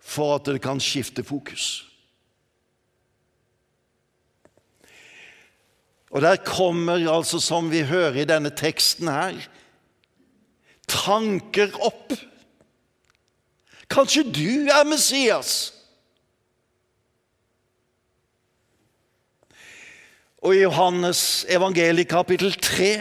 for 0.00 0.38
at 0.38 0.48
det 0.48 0.62
kan 0.64 0.80
skifte 0.80 1.24
fokus. 1.24 1.84
Og 6.12 6.20
der 6.20 6.36
kommer, 6.44 7.00
altså, 7.12 7.40
som 7.40 7.70
vi 7.72 7.84
hører 7.88 8.20
i 8.20 8.28
denne 8.28 8.52
teksten 8.56 9.08
her, 9.08 9.36
tanker 10.88 11.72
opp. 11.80 12.12
Kanskje 13.92 14.24
du 14.28 14.68
er 14.72 14.84
Messias? 14.88 15.72
Og 20.42 20.56
i 20.56 20.64
Johannes 20.64 21.44
evangeliet 21.48 22.10
kapittel 22.10 22.52
3 22.60 22.92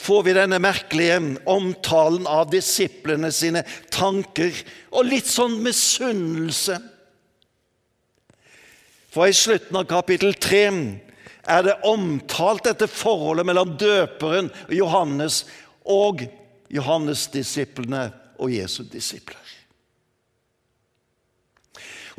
får 0.00 0.22
vi 0.22 0.32
denne 0.36 0.58
merkelige 0.62 1.18
omtalen 1.50 2.26
av 2.28 2.48
disiplene 2.52 3.28
sine 3.34 3.62
tanker 3.92 4.54
og 4.94 5.10
litt 5.10 5.28
sånn 5.28 5.58
misunnelse. 5.64 6.78
For 9.10 9.28
i 9.28 9.36
slutten 9.36 9.76
av 9.76 9.88
kapittel 9.90 10.32
3 10.38 10.62
er 11.50 11.66
det 11.66 11.76
omtalt 11.88 12.64
dette 12.68 12.88
forholdet 12.88 13.48
mellom 13.48 13.74
døperen 13.80 14.48
Johannes 14.72 15.42
og 15.84 16.24
Johannes-disiplene 16.70 18.06
og 18.40 18.54
Jesu 18.54 18.84
disipler. 18.88 19.36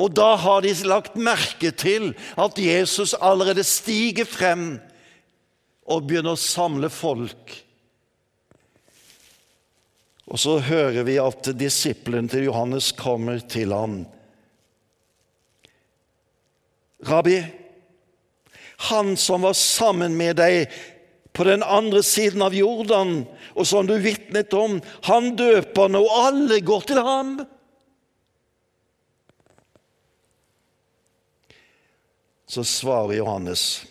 Og 0.02 0.14
da 0.18 0.36
har 0.40 0.62
de 0.64 0.72
lagt 0.88 1.18
merke 1.20 1.72
til 1.74 2.12
at 2.40 2.58
Jesus 2.62 3.14
allerede 3.18 3.64
stiger 3.68 4.28
frem 4.30 4.80
og 5.92 6.08
begynner 6.08 6.36
å 6.36 6.42
samle 6.42 6.90
folk 6.94 7.58
og 10.30 10.40
så 10.40 10.58
hører 10.63 11.04
vi 11.08 11.18
at 11.22 11.50
disippelen 11.58 12.30
til 12.32 12.46
Johannes 12.50 12.92
kommer 12.98 13.42
til 13.51 13.74
ham. 13.74 14.01
Rabbi, 17.08 17.40
han 18.92 19.16
som 19.18 19.46
var 19.46 19.58
sammen 19.58 20.16
med 20.18 20.38
deg 20.38 20.70
på 21.34 21.46
den 21.48 21.63
andre 21.63 22.04
siden 22.04 22.44
av 22.46 22.56
Jordan, 22.56 23.24
og 23.56 23.68
som 23.68 23.88
du 23.88 23.96
vitnet 24.01 24.54
om, 24.54 24.80
han 25.08 25.34
døper 25.40 25.92
nå, 25.92 26.01
alle 26.25 26.60
går 26.66 26.88
til 26.90 27.01
ham. 27.01 27.34
Så 32.51 32.66
svarer 32.68 33.16
Johannes, 33.22 33.86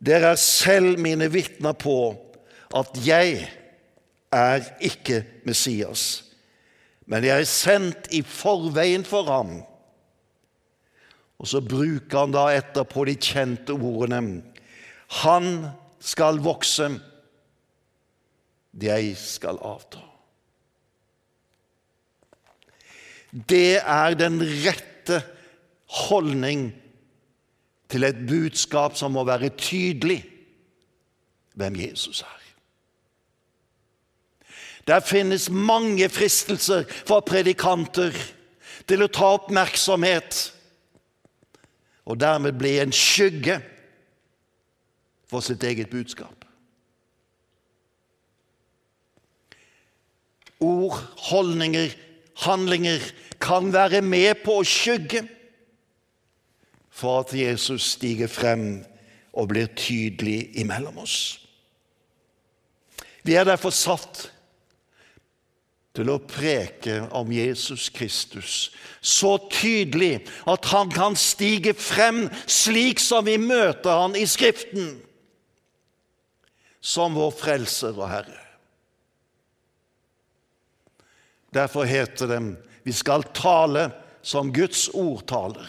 dere 0.00 0.32
er 0.32 0.40
selv 0.40 1.00
mine 1.02 1.28
vitner 1.28 1.74
på 1.76 2.14
at 2.78 3.00
jeg 3.04 3.42
er 4.32 4.64
ikke 4.84 5.22
Messias, 5.48 6.24
men 7.08 7.24
jeg 7.24 7.40
er 7.40 7.48
sendt 7.48 8.10
i 8.12 8.20
forveien 8.22 9.04
for 9.08 9.28
ham. 9.30 9.52
Og 11.38 11.48
så 11.48 11.62
bruker 11.64 12.18
han 12.18 12.34
da 12.34 12.48
etterpå 12.52 13.06
de 13.08 13.14
kjente 13.14 13.72
ordene 13.72 14.42
Han 15.22 15.68
skal 16.04 16.42
vokse, 16.44 16.90
jeg 18.78 19.14
skal 19.16 19.56
avta. 19.64 20.02
Det 23.32 23.80
er 23.80 24.16
den 24.16 24.40
rette 24.40 25.22
holdning 26.08 26.68
til 27.88 28.04
et 28.04 28.20
budskap 28.28 28.96
som 29.00 29.16
må 29.16 29.24
være 29.24 29.48
tydelig 29.56 30.20
hvem 31.58 31.80
Jesus 31.80 32.22
er. 32.22 32.37
Der 34.88 35.02
finnes 35.04 35.50
mange 35.50 36.08
fristelser 36.08 36.86
for 37.04 37.20
predikanter 37.20 38.14
til 38.88 39.04
å 39.04 39.10
ta 39.12 39.34
oppmerksomhet 39.36 40.38
og 42.08 42.16
dermed 42.16 42.56
bli 42.56 42.78
en 42.80 42.94
skygge 42.94 43.58
for 45.28 45.44
sitt 45.44 45.64
eget 45.68 45.90
budskap. 45.92 46.46
Ord, 50.64 50.96
holdninger, 51.28 51.92
handlinger 52.46 53.04
kan 53.44 53.68
være 53.72 54.00
med 54.02 54.40
på 54.40 54.56
å 54.58 54.66
skygge 54.66 55.26
for 56.88 57.20
at 57.20 57.36
Jesus 57.36 57.92
stiger 57.92 58.32
frem 58.32 58.80
og 59.36 59.52
blir 59.52 59.68
tydelig 59.76 60.48
imellom 60.58 60.98
oss. 61.04 61.38
Vi 63.22 63.36
er 63.36 63.44
derfor 63.46 63.70
satt 63.76 64.30
til 65.98 66.12
å 66.12 66.20
preke 66.22 67.00
om 67.18 67.30
Jesus 67.34 67.88
Kristus 67.90 68.68
så 69.02 69.34
tydelig 69.50 70.20
at 70.46 70.68
han 70.70 70.90
kan 70.94 71.16
stige 71.18 71.74
frem 71.74 72.26
slik 72.46 73.02
som 73.02 73.26
vi 73.26 73.34
møter 73.42 73.98
han 74.04 74.14
i 74.18 74.24
Skriften, 74.30 74.98
som 76.78 77.18
vår 77.18 77.32
frelser 77.34 77.98
og 77.98 78.06
Herre. 78.10 78.44
Derfor 81.54 81.88
heter 81.88 82.30
det 82.30 82.42
vi 82.86 82.94
skal 82.94 83.26
tale 83.36 83.88
som 84.22 84.52
Guds 84.54 84.86
ord 84.94 85.24
taler. 85.28 85.66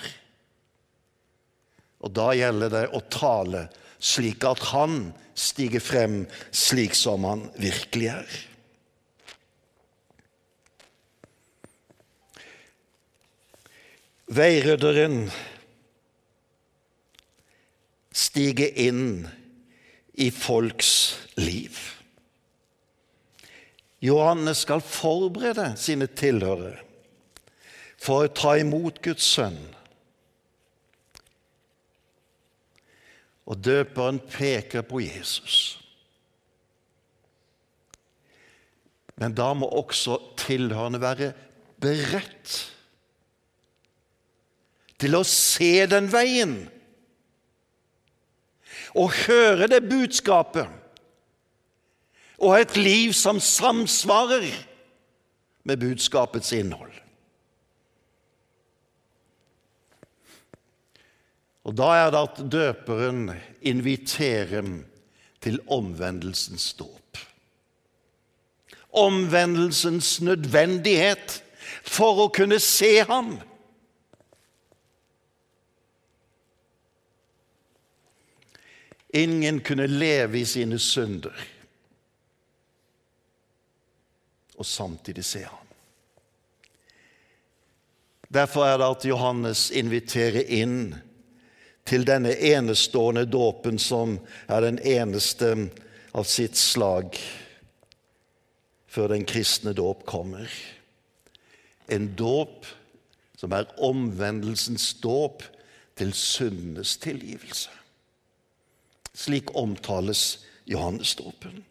Og 2.00 2.14
da 2.16 2.30
gjelder 2.38 2.72
det 2.72 2.86
å 2.96 3.02
tale 3.12 3.66
slik 4.00 4.46
at 4.48 4.62
han 4.72 5.10
stiger 5.36 5.84
frem 5.84 6.22
slik 6.56 6.96
som 6.96 7.26
han 7.28 7.48
virkelig 7.60 8.14
er. 8.14 8.38
Veirydderen 14.30 15.24
stiger 18.14 18.76
inn 18.78 19.26
i 20.14 20.30
folks 20.30 20.92
liv. 21.40 21.80
Johannes 24.06 24.62
skal 24.68 24.86
forberede 24.86 25.72
sine 25.82 26.06
tilhørere 26.14 26.78
for 28.00 28.28
å 28.28 28.32
ta 28.32 28.54
imot 28.62 29.02
Guds 29.04 29.26
sønn. 29.26 29.58
Og 33.50 33.58
døperen 33.66 34.22
peker 34.30 34.86
på 34.86 35.02
Jesus. 35.04 35.60
Men 39.20 39.34
da 39.36 39.50
må 39.58 39.68
også 39.74 40.22
tilhørende 40.40 41.02
være 41.02 41.34
beredt 41.82 42.60
til 45.00 45.16
å 45.16 45.24
se 45.28 45.86
den 45.90 46.10
veien 46.12 46.58
og 48.98 49.14
høre 49.28 49.70
det 49.70 49.84
budskapet 49.88 50.68
og 52.40 52.56
et 52.56 52.78
liv 52.80 53.12
som 53.16 53.40
samsvarer 53.44 54.48
med 55.68 55.82
budskapets 55.82 56.54
innhold. 56.56 56.94
Og 61.68 61.76
Da 61.78 61.90
er 62.00 62.08
det 62.12 62.22
at 62.24 62.40
døperen 62.52 63.28
inviterer 63.62 64.70
til 65.44 65.60
omvendelsens 65.68 66.72
dåp. 66.80 67.20
Omvendelsens 68.90 70.16
nødvendighet 70.26 71.44
for 71.86 72.24
å 72.26 72.32
kunne 72.34 72.58
se 72.64 73.04
ham 73.06 73.36
Ingen 79.14 79.60
kunne 79.60 79.88
leve 79.88 80.40
i 80.40 80.46
sine 80.46 80.80
synder 80.80 81.34
og 84.60 84.66
samtidig 84.66 85.26
se 85.26 85.44
ham. 85.44 85.68
Derfor 88.30 88.66
er 88.66 88.78
det 88.78 88.90
at 88.90 89.06
Johannes 89.10 89.70
inviterer 89.72 90.44
inn 90.54 90.92
til 91.90 92.04
denne 92.06 92.36
enestående 92.36 93.24
dåpen 93.26 93.80
som 93.82 94.20
er 94.46 94.62
den 94.62 94.78
eneste 94.86 95.56
av 96.14 96.28
sitt 96.30 96.60
slag 96.60 97.18
før 98.90 99.16
den 99.16 99.26
kristne 99.26 99.74
dåp 99.74 100.06
kommer. 100.10 100.52
En 101.90 102.12
dåp 102.20 102.68
som 103.40 103.56
er 103.56 103.72
omvendelsens 103.82 104.92
dåp 105.02 105.42
til 105.98 106.14
syndenes 106.14 106.98
tilgivelse. 107.02 107.79
Slik 109.20 109.52
omtales 109.58 110.46
Johannes 110.70 111.16
dåpen. 111.20 111.64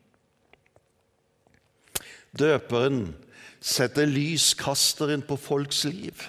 Døperen 2.36 3.14
setter 3.60 4.06
lyskasteren 4.08 5.24
på 5.24 5.38
folks 5.40 5.84
liv. 5.88 6.28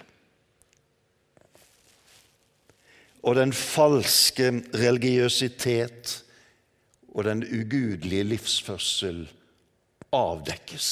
Og 3.20 3.36
den 3.36 3.52
falske 3.54 4.48
religiøsitet 4.72 6.14
og 7.12 7.26
den 7.28 7.44
ugudelige 7.44 8.24
livsførsel 8.24 9.26
avdekkes. 10.16 10.90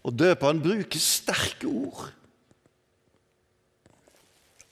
Og 0.00 0.16
døperen 0.16 0.62
bruker 0.64 1.02
sterke 1.02 1.68
ord. 1.68 2.08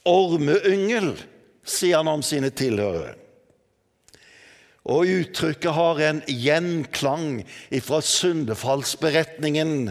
Ormeyngel, 0.09 1.13
sier 1.69 2.01
han 2.01 2.11
om 2.11 2.25
sine 2.25 2.51
tilhørere. 2.55 3.15
Og 4.89 5.11
uttrykket 5.13 5.75
har 5.77 6.01
en 6.01 6.23
gjenklang 6.33 7.43
fra 7.85 8.01
syndefallsberetningen, 8.01 9.91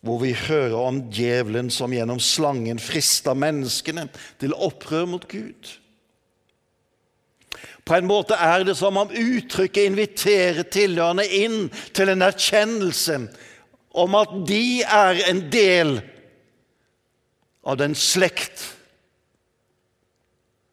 hvor 0.00 0.22
vi 0.22 0.30
hører 0.46 0.78
om 0.78 1.02
djevelen 1.12 1.68
som 1.74 1.92
gjennom 1.92 2.20
slangen 2.22 2.78
frister 2.80 3.36
menneskene 3.36 4.06
til 4.40 4.54
opprør 4.54 5.10
mot 5.10 5.26
Gud. 5.28 5.74
På 7.84 7.96
en 7.98 8.06
måte 8.06 8.38
er 8.38 8.62
det 8.64 8.76
som 8.78 8.96
om 9.00 9.10
uttrykket 9.10 9.90
inviterer 9.90 10.68
tilhørende 10.70 11.26
inn 11.26 11.64
til 11.96 12.12
en 12.12 12.22
erkjennelse 12.22 13.18
om 13.98 14.14
at 14.14 14.34
de 14.46 14.64
er 14.86 15.24
en 15.26 15.42
del 15.50 15.96
av 17.66 17.80
den 17.80 17.96
slekt 17.98 18.62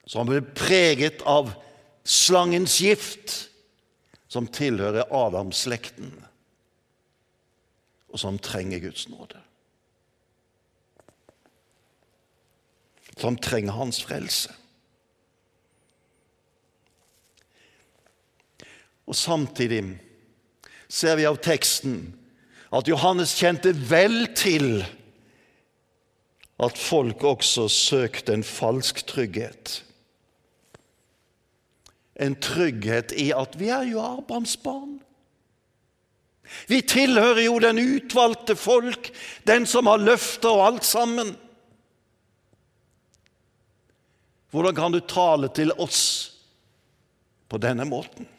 som 0.07 0.27
ble 0.29 0.39
preget 0.55 1.21
av 1.27 1.51
slangens 2.07 2.79
gift, 2.81 3.49
som 4.31 4.47
tilhører 4.47 5.09
Adamsslekten, 5.11 6.13
og 8.07 8.21
som 8.21 8.39
trenger 8.39 8.79
Guds 8.87 9.07
nåde. 9.11 9.41
Som 13.17 13.35
trenger 13.41 13.75
hans 13.75 13.99
frelse. 14.05 14.53
Og 19.07 19.15
Samtidig 19.15 19.81
ser 20.87 21.17
vi 21.19 21.25
av 21.27 21.39
teksten 21.43 22.13
at 22.75 22.87
Johannes 22.87 23.33
kjente 23.39 23.71
vel 23.89 24.27
til 24.35 24.83
at 26.63 26.79
folk 26.79 27.23
også 27.27 27.67
søkte 27.71 28.35
en 28.35 28.43
falsk 28.43 29.03
trygghet 29.07 29.81
en 32.17 32.35
trygghet 32.41 33.13
i 33.13 33.29
at 33.35 33.57
vi 33.59 33.69
er 33.73 33.85
jo 33.91 34.01
Abrahams 34.01 34.55
barn. 34.61 34.97
Vi 36.67 36.79
tilhører 36.87 37.43
jo 37.43 37.57
den 37.59 37.79
utvalgte 37.81 38.55
folk, 38.55 39.11
den 39.47 39.67
som 39.69 39.89
har 39.91 40.01
løfter 40.01 40.49
og 40.53 40.65
alt 40.65 40.87
sammen. 40.87 41.33
Hvordan 44.55 44.75
kan 44.75 44.95
du 44.95 45.01
tale 45.03 45.51
til 45.53 45.73
oss 45.75 46.01
på 47.51 47.59
denne 47.61 47.85
måten? 47.85 48.29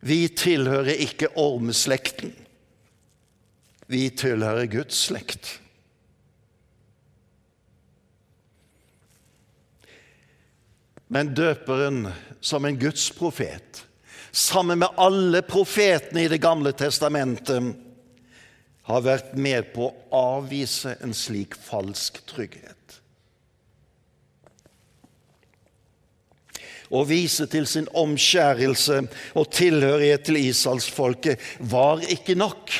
Vi 0.00 0.22
tilhører 0.32 1.02
ikke 1.02 1.34
ormeslekten. 1.36 2.32
Vi 3.90 4.06
tilhører 4.16 4.70
Guds 4.70 5.02
slekt. 5.10 5.58
Men 11.10 11.32
døperen 11.34 12.04
som 12.40 12.64
en 12.64 12.78
Guds 12.78 13.08
profet, 13.10 13.82
sammen 14.30 14.78
med 14.78 14.98
alle 15.00 15.42
profetene 15.42 16.24
i 16.24 16.30
Det 16.30 16.38
gamle 16.42 16.72
testamentet, 16.72 17.74
har 18.90 19.02
vært 19.06 19.34
med 19.38 19.72
på 19.74 19.88
å 19.90 20.20
avvise 20.38 20.96
en 21.02 21.14
slik 21.14 21.56
falsk 21.58 22.22
trygghet. 22.30 22.76
Å 26.90 27.04
vise 27.06 27.46
til 27.46 27.68
sin 27.70 27.86
omskjærelse 27.94 29.02
og 29.38 29.50
tilhørighet 29.54 30.24
til 30.26 30.40
Israelsfolket 30.40 31.42
var 31.70 32.02
ikke 32.02 32.34
nok. 32.38 32.72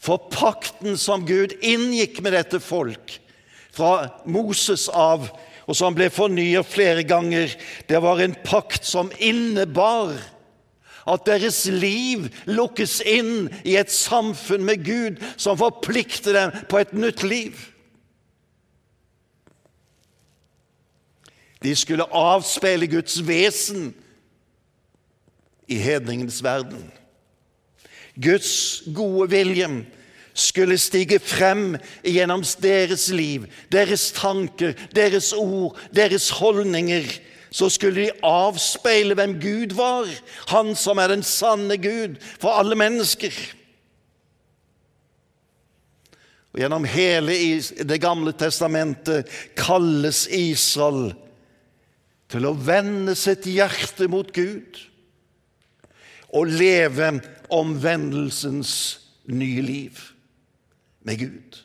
For 0.00 0.30
pakten 0.32 0.96
som 1.00 1.26
Gud 1.28 1.52
inngikk 1.60 2.22
med 2.24 2.32
dette 2.36 2.60
folk 2.60 3.18
fra 3.72 4.08
Moses 4.24 4.88
av, 4.88 5.28
og 5.72 5.76
som 5.78 5.94
ble 5.96 6.10
fornyet 6.12 6.68
flere 6.68 7.00
ganger, 7.08 7.54
det 7.88 7.96
var 8.04 8.20
en 8.20 8.34
pakt 8.44 8.84
som 8.84 9.08
innebar 9.16 10.18
at 11.08 11.24
deres 11.24 11.64
liv 11.72 12.26
lukkes 12.44 12.98
inn 13.08 13.48
i 13.64 13.78
et 13.80 13.88
samfunn 13.88 14.66
med 14.68 14.84
Gud 14.84 15.22
som 15.40 15.56
forplikter 15.56 16.36
dem 16.36 16.52
på 16.68 16.82
et 16.82 16.92
nytt 16.92 17.24
liv. 17.24 17.56
De 21.64 21.72
skulle 21.78 22.04
avspeile 22.04 22.90
Guds 22.92 23.16
vesen 23.24 23.94
i 25.72 25.80
hedningenes 25.80 26.42
verden. 26.44 26.84
Guds 28.20 28.82
gode 28.92 29.30
vilje 29.32 29.72
skulle 30.34 30.78
stige 30.78 31.18
frem 31.20 31.76
gjennom 32.04 32.44
deres 32.62 33.08
liv, 33.12 33.46
deres 33.72 34.12
tanker, 34.16 34.72
deres 34.94 35.32
ord, 35.32 35.78
deres 35.94 36.30
holdninger, 36.30 37.04
så 37.52 37.68
skulle 37.68 38.06
de 38.06 38.24
avspeile 38.24 39.14
hvem 39.14 39.34
Gud 39.40 39.74
var, 39.76 40.08
Han 40.48 40.74
som 40.76 40.98
er 40.98 41.12
den 41.12 41.22
sanne 41.22 41.76
Gud 41.76 42.16
for 42.40 42.56
alle 42.56 42.76
mennesker. 42.76 43.32
Og 46.52 46.60
Gjennom 46.60 46.84
hele 46.84 47.34
Det 47.84 48.00
gamle 48.00 48.32
testamentet 48.32 49.28
kalles 49.56 50.26
Israel 50.28 51.12
til 52.32 52.48
å 52.48 52.56
vende 52.56 53.14
sitt 53.16 53.44
hjerte 53.44 54.08
mot 54.08 54.32
Gud 54.32 54.80
og 56.32 56.48
leve 56.48 57.18
omvendelsens 57.52 58.72
nye 59.28 59.60
liv 59.60 60.11
med 61.02 61.18
Gud. 61.18 61.62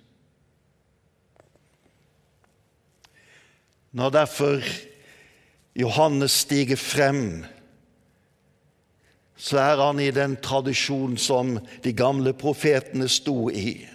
Når 3.91 4.10
derfor 4.10 4.63
Johannes 5.76 6.32
stiger 6.32 6.76
frem, 6.76 7.45
så 9.38 9.60
er 9.62 9.82
han 9.82 10.00
i 10.02 10.10
den 10.12 10.36
tradisjon 10.41 11.17
som 11.21 11.58
de 11.84 11.93
gamle 11.93 12.34
profetene 12.34 13.08
sto 13.10 13.50
i. 13.50 13.86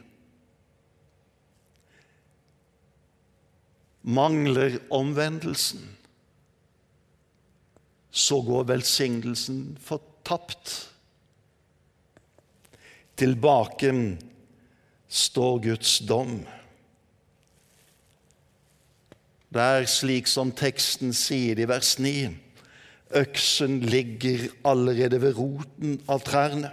Mangler 4.02 4.78
omvendelsen, 4.90 5.82
så 8.10 8.42
går 8.46 8.68
velsignelsen 8.70 9.78
fortapt. 9.82 10.74
Tilbake 13.18 13.92
står 15.12 15.60
Guds 15.66 15.98
dom. 16.08 16.40
Det 19.52 19.60
er 19.60 19.88
slik 19.90 20.30
som 20.30 20.52
teksten 20.56 21.12
sier 21.12 21.58
i 21.60 21.68
vers 21.68 21.98
9. 22.00 22.30
Øksen 23.20 23.82
ligger 23.84 24.46
allerede 24.64 25.20
ved 25.20 25.36
roten 25.36 25.98
av 26.08 26.24
trærne. 26.24 26.70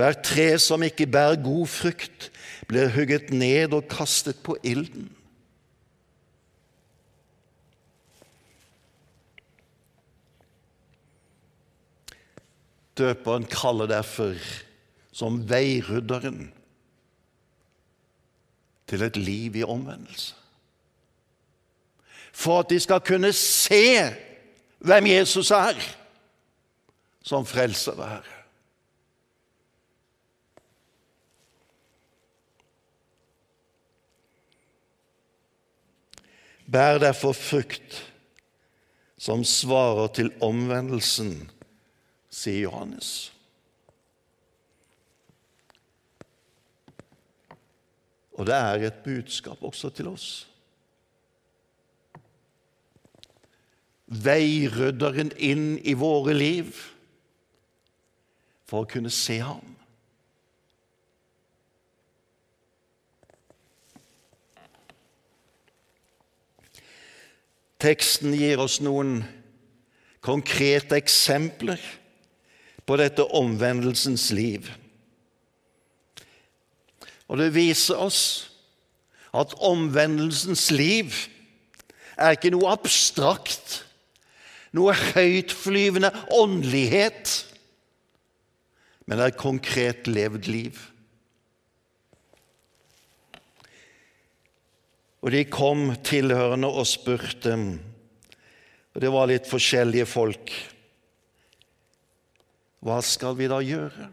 Hver 0.00 0.16
tre 0.24 0.54
som 0.56 0.80
ikke 0.80 1.04
bærer 1.12 1.42
god 1.44 1.66
frukt, 1.68 2.30
blir 2.70 2.88
hugget 2.94 3.28
ned 3.34 3.74
og 3.76 3.90
kastet 3.92 4.38
på 4.40 4.56
ilden. 4.64 5.10
Døperen 12.96 13.44
kaller 13.44 13.90
derfor 13.90 14.40
som 15.12 15.42
veirydderen 15.50 16.48
til 18.90 19.02
et 19.06 19.16
liv 19.16 19.56
i 19.56 19.62
omvendelse. 19.62 20.34
For 22.32 22.60
at 22.60 22.70
de 22.70 22.80
skal 22.80 23.00
kunne 23.00 23.32
se 23.32 24.14
hvem 24.78 25.06
Jesus 25.06 25.50
er 25.50 25.78
som 27.22 27.46
frelser 27.46 27.92
og 27.92 28.08
herre. 28.08 28.36
Bær 36.70 36.98
derfor 37.02 37.32
frukt 37.34 38.12
som 39.18 39.42
svarer 39.44 40.06
til 40.16 40.30
omvendelsen 40.40 41.50
sier 42.30 42.62
Johannes. 42.70 43.32
Og 48.40 48.46
det 48.48 48.54
er 48.56 48.86
et 48.88 49.02
budskap 49.04 49.60
også 49.60 49.90
til 49.92 50.08
oss. 50.08 50.28
Veirydderen 54.08 55.28
inn 55.36 55.74
i 55.84 55.92
våre 55.92 56.32
liv 56.32 56.72
for 58.64 58.86
å 58.86 58.88
kunne 58.88 59.12
se 59.12 59.36
ham. 59.44 59.76
Teksten 67.80 68.32
gir 68.36 68.64
oss 68.64 68.80
noen 68.80 69.18
konkrete 70.24 70.96
eksempler 70.96 71.80
på 72.88 72.96
dette 73.00 73.28
omvendelsens 73.36 74.30
liv. 74.32 74.79
Og 77.30 77.38
det 77.38 77.52
viser 77.54 78.00
oss 78.02 78.22
at 79.30 79.54
omvendelsens 79.62 80.66
liv 80.74 81.14
er 82.18 82.34
ikke 82.34 82.50
noe 82.50 82.72
abstrakt, 82.74 83.84
noe 84.74 84.94
høytflyvende 85.14 86.10
åndelighet, 86.34 87.36
men 89.06 89.22
er 89.22 89.30
et 89.30 89.40
konkret 89.40 90.10
levd 90.10 90.50
liv. 90.50 90.82
Og 95.20 95.30
de 95.34 95.44
kom 95.46 95.90
tilhørende 96.06 96.70
og 96.70 96.86
spurte, 96.88 97.54
og 98.90 99.02
det 99.04 99.10
var 99.14 99.30
litt 99.30 99.46
forskjellige 99.46 100.08
folk, 100.10 100.54
hva 102.80 102.98
skal 103.04 103.36
vi 103.38 103.46
da 103.50 103.60
gjøre? 103.62 104.08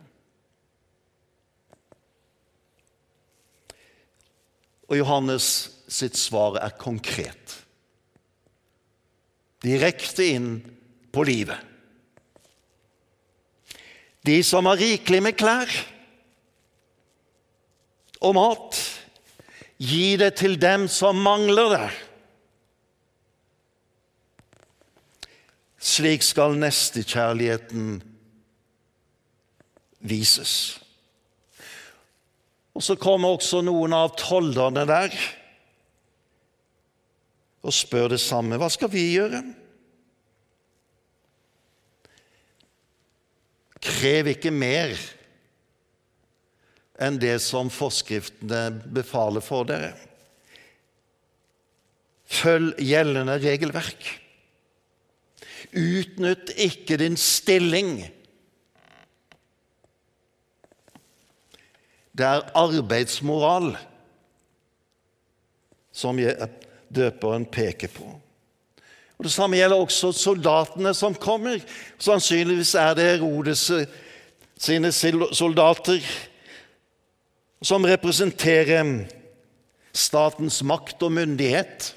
Og 4.88 5.00
Johannes 5.00 5.47
sitt 5.91 6.17
svar 6.19 6.60
er 6.62 6.76
konkret. 6.80 7.56
Direkte 9.63 10.28
inn 10.36 10.52
på 11.12 11.23
livet. 11.28 11.60
De 14.28 14.41
som 14.43 14.67
har 14.67 14.80
rikelig 14.80 15.21
med 15.23 15.38
klær 15.39 15.71
og 18.17 18.34
mat, 18.36 18.80
Gi 19.78 20.15
det 20.17 20.34
til 20.39 20.58
dem 20.58 20.88
som 20.89 21.19
mangler 21.21 21.69
det. 21.69 21.89
Slik 25.78 26.26
skal 26.26 26.58
nestekjærligheten 26.58 28.00
vises. 30.02 30.54
Og 32.77 32.83
Så 32.85 32.93
kommer 33.01 33.33
også 33.33 33.63
noen 33.65 33.95
av 33.97 34.13
tollerne 34.19 34.85
der 34.85 35.13
og 37.67 37.73
spør 37.73 38.13
det 38.13 38.21
samme. 38.21 38.55
Hva 38.61 38.69
skal 38.71 38.91
vi 38.93 39.01
gjøre? 39.17 39.41
Krev 43.83 44.29
ikke 44.31 44.53
mer 44.53 44.93
enn 47.01 47.17
det 47.21 47.35
som 47.43 47.69
forskriftene 47.73 48.69
befaler 48.93 49.43
for 49.43 49.67
dere. 49.69 49.91
Følg 52.27 52.79
gjeldende 52.83 53.37
regelverk. 53.41 54.07
Utnytt 55.77 56.53
ikke 56.55 56.97
din 57.01 57.17
stilling. 57.19 57.99
Det 62.17 62.25
er 62.25 62.47
arbeidsmoral 62.58 63.75
som 65.93 66.17
døperen 66.89 67.45
peker 67.45 67.91
på. 67.93 68.08
Og 69.17 69.25
Det 69.25 69.32
samme 69.34 69.58
gjelder 69.58 69.82
også 69.82 70.12
soldatene 70.13 70.93
som 70.93 71.15
kommer. 71.15 71.62
Sannsynligvis 71.97 72.75
er 72.77 72.93
det 72.97 73.06
Herodes 73.17 73.71
sine 74.58 74.91
soldater 74.91 76.01
som 77.62 77.86
representerer 77.86 79.08
statens 79.93 80.62
makt 80.63 81.01
og 81.03 81.12
myndighet. 81.17 81.95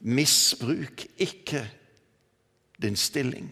Misbruk 0.00 1.04
ikke 1.18 1.64
din 2.82 2.96
stilling 2.96 3.50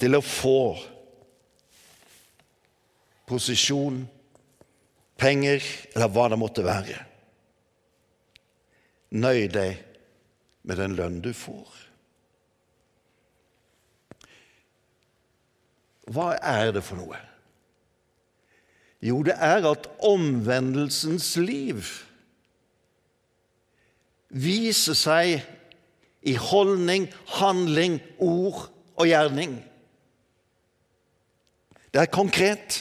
til 0.00 0.16
å 0.16 0.24
få 0.24 0.74
posisjon, 3.28 4.04
penger 5.20 5.62
eller 5.94 6.10
hva 6.12 6.28
det 6.32 6.38
måtte 6.40 6.64
være. 6.66 6.98
Nøy 9.14 9.46
deg 9.52 9.78
med 10.66 10.80
den 10.80 10.96
lønn 10.98 11.20
du 11.24 11.30
får. 11.36 11.84
Hva 16.10 16.34
er 16.36 16.72
det 16.74 16.82
for 16.84 17.00
noe? 17.00 17.20
Jo, 19.04 19.20
det 19.24 19.36
er 19.36 19.64
at 19.68 19.86
omvendelsens 20.04 21.34
liv 21.40 21.84
viser 24.34 24.96
seg 24.96 25.44
i 26.24 26.34
holdning, 26.40 27.06
handling, 27.36 27.98
ord 28.18 28.66
og 28.96 29.08
gjerning. 29.08 29.58
Det 31.92 32.00
er 32.02 32.10
konkret. 32.10 32.80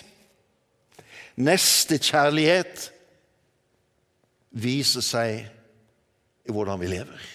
Nestekjærlighet 1.36 2.89
viser 4.54 5.02
seg 5.02 5.46
i 6.46 6.54
hvordan 6.54 6.82
vi 6.82 6.91
lever. 6.91 7.30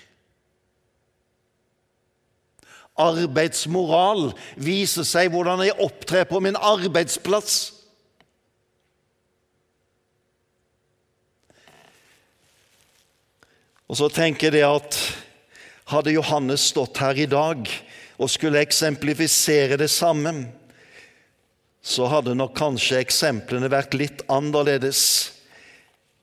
Arbeidsmoral 2.98 4.32
viser 4.58 5.06
seg 5.06 5.30
hvordan 5.32 5.62
jeg 5.66 5.78
opptrer 5.82 6.26
på 6.30 6.40
min 6.42 6.58
arbeidsplass. 6.58 7.58
Og 13.88 13.96
så 13.96 14.10
tenker 14.12 14.52
jeg 14.52 14.68
at 14.68 14.98
hadde 15.88 16.12
Johannes 16.12 16.66
stått 16.74 16.98
her 17.00 17.16
i 17.16 17.28
dag 17.30 17.70
og 18.18 18.30
skulle 18.30 18.60
eksemplifisere 18.60 19.78
det 19.80 19.88
samme, 19.90 20.34
så 21.82 22.08
hadde 22.10 22.36
nok 22.36 22.56
kanskje 22.58 23.00
eksemplene 23.00 23.70
vært 23.72 23.96
litt 23.96 24.24
annerledes, 24.32 25.02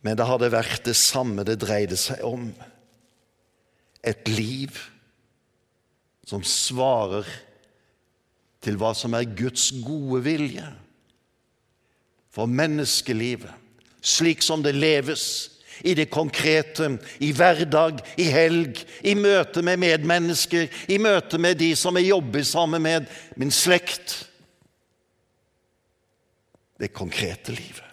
men 0.06 0.18
det 0.20 0.28
hadde 0.30 0.52
vært 0.54 0.84
det 0.86 0.96
samme 1.00 1.46
det 1.48 1.58
dreide 1.63 1.98
seg 1.98 2.22
om. 2.28 2.52
Et 4.06 4.28
liv 4.30 4.78
som 6.26 6.44
svarer 6.46 7.26
til 8.65 8.78
hva 8.82 8.94
som 8.98 9.13
er 9.18 9.30
Guds 9.38 9.72
gode 9.86 10.24
vilje 10.26 10.65
for 12.34 12.50
menneskelivet, 12.52 13.52
slik 14.06 14.44
som 14.46 14.62
det 14.65 14.76
leves 14.76 15.26
i 15.86 15.94
det 15.98 16.08
konkrete, 16.12 16.88
i 17.20 17.32
hverdag, 17.36 18.00
i 18.22 18.30
helg, 18.32 18.80
i 19.04 19.15
møte 19.18 19.63
med 19.65 19.82
medmennesker, 19.82 20.70
i 20.88 21.00
møte 21.02 21.39
med 21.41 21.60
de 21.60 21.74
som 21.78 21.98
jeg 22.00 22.12
jobber 22.13 22.46
sammen 22.48 22.84
med, 22.86 23.10
min 23.36 23.52
slekt. 23.52 24.22
Det 26.86 26.91
konkrete 26.93 27.50
livet. 27.50 27.86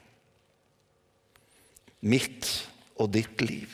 Mitt 2.04 2.48
og 3.00 3.08
ditt 3.14 3.40
liv. 3.40 3.72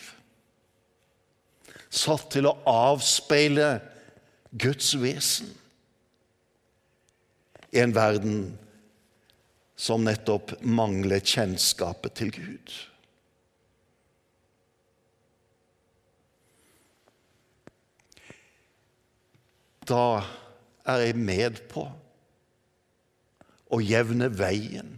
Satt 1.91 2.29
til 2.37 2.47
å 2.47 2.53
avspeile 2.71 3.81
Guds 4.55 4.93
vesen 5.03 5.51
i 7.75 7.81
en 7.83 7.97
verden 7.97 8.37
som 9.75 10.07
nettopp 10.07 10.55
mangler 10.63 11.19
kjennskapet 11.19 12.15
til 12.21 12.31
Gud. 12.37 12.77
Da 19.91 20.23
er 20.87 21.09
jeg 21.09 21.19
med 21.19 21.65
på 21.75 21.89
å 23.69 23.83
jevne 23.83 24.31
veien 24.31 24.95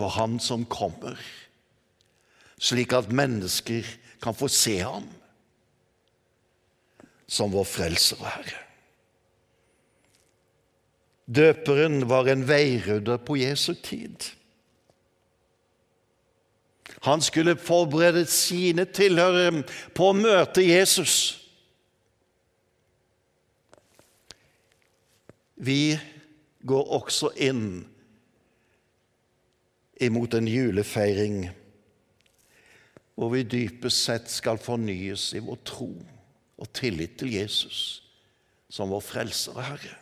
for 0.00 0.08
Han 0.16 0.38
som 0.40 0.64
kommer, 0.64 1.18
slik 2.60 2.94
at 2.96 3.12
mennesker 3.12 3.84
kan 4.22 4.36
få 4.36 4.48
se 4.48 4.78
ham 4.80 5.04
som 7.30 7.52
vår 7.52 7.68
frelser 7.68 8.20
og 8.20 8.28
Herre. 8.32 8.62
Døperen 11.30 12.08
var 12.10 12.26
en 12.26 12.42
veirydder 12.48 13.20
på 13.22 13.36
Jesu 13.38 13.74
tid. 13.74 14.32
Han 17.06 17.22
skulle 17.22 17.56
forberede 17.56 18.24
sine 18.26 18.84
tilhørere 18.84 19.62
på 19.94 20.10
å 20.10 20.16
møte 20.16 20.64
Jesus. 20.64 21.36
Vi 25.54 25.94
går 26.66 26.92
også 26.98 27.30
inn 27.36 27.89
imot 30.00 30.34
en 30.34 30.48
julefeiring 30.48 31.42
hvor 33.20 33.34
vi 33.34 33.42
dypest 33.44 34.06
sett 34.06 34.30
skal 34.32 34.60
fornyes 34.60 35.34
i 35.36 35.42
vår 35.44 35.58
tro 35.68 35.90
og 36.60 36.68
tillit 36.76 37.18
til 37.20 37.34
Jesus 37.34 38.00
som 38.72 38.92
vår 38.94 39.02
frelser 39.04 39.58
og 39.58 39.66
Herre. 39.66 39.96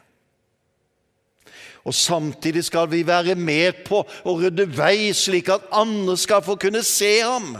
Og 1.89 1.95
Samtidig 1.95 2.65
skal 2.65 2.91
vi 2.91 3.07
være 3.07 3.35
med 3.35 3.83
på 3.87 4.03
å 4.05 4.35
rydde 4.39 4.69
vei, 4.77 5.11
slik 5.17 5.49
at 5.51 5.67
andre 5.73 6.17
skal 6.21 6.45
få 6.45 6.59
kunne 6.61 6.83
se 6.85 7.11
ham. 7.23 7.57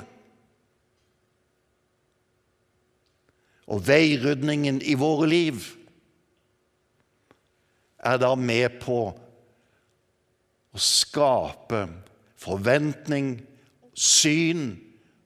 Og 3.69 3.83
veirydningen 3.89 4.83
i 4.85 4.97
våre 5.01 5.29
liv 5.29 5.65
er 7.99 8.21
da 8.21 8.35
med 8.39 8.79
på 8.83 9.01
å 10.71 10.83
skape 10.83 11.87
forventning, 12.39 13.41
syn, 13.99 14.79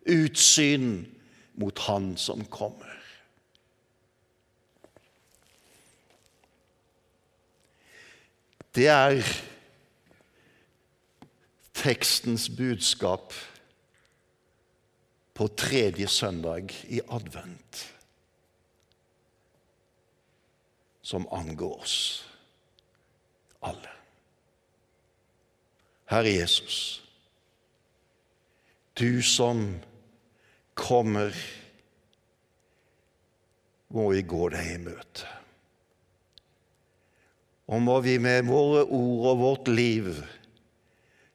utsyn 0.08 1.04
mot 1.60 1.78
Han 1.86 2.16
som 2.16 2.44
kommer. 2.48 2.88
Det 8.72 8.88
er 8.88 9.20
tekstens 11.76 12.48
budskap 12.56 13.34
på 15.34 15.48
tredje 15.60 16.08
søndag 16.08 16.72
i 16.88 17.00
advent, 17.10 17.82
som 21.02 21.28
angår 21.32 21.80
oss 21.82 21.96
alle. 23.60 24.01
Herre 26.12 26.28
Jesus, 26.28 27.02
du 28.92 29.22
som 29.24 29.62
kommer, 30.76 31.32
må 33.88 34.10
vi 34.12 34.20
gå 34.20 34.50
deg 34.52 34.74
i 34.74 34.82
møte. 34.82 35.30
Og 37.72 37.80
må 37.80 37.96
vi 38.04 38.18
med 38.20 38.44
våre 38.44 38.84
ord 38.84 39.26
og 39.32 39.40
vårt 39.40 39.72
liv 39.72 40.12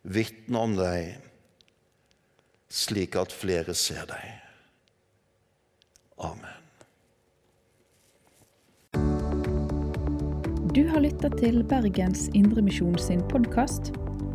vitne 0.06 0.62
om 0.62 0.78
deg, 0.78 1.18
slik 2.70 3.18
at 3.18 3.34
flere 3.34 3.74
ser 3.74 4.06
deg. 4.14 4.26
Amen. 6.22 6.54
Du 10.78 10.84
har 10.92 11.02
lytta 11.02 11.34
til 11.34 11.64
Bergens 11.66 12.28
Indremisjon 12.38 13.00
sin 13.02 13.26
podkast. 13.32 13.96